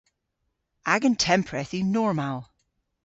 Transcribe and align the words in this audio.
Agan 0.93 1.15
tempredh 1.23 1.73
yw 1.77 1.83
normal. 1.97 2.37